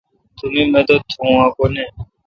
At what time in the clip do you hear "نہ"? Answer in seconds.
1.73-1.83